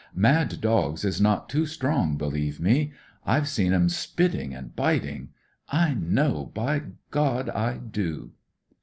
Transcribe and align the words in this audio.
* 0.07 0.13
Mad 0.29 0.61
dogs' 0.61 1.05
is 1.05 1.21
not 1.21 1.47
too 1.47 1.67
strong, 1.67 2.17
believe 2.17 2.59
me. 2.59 2.91
I've 3.23 3.47
seem 3.47 3.71
'em 3.71 3.87
spitting 3.87 4.51
and 4.51 4.75
biting. 4.75 5.29
I 5.69 5.93
know— 5.93 6.51
^by 6.55 6.93
God 7.11 7.51
I 7.51 7.77
do 7.77 8.31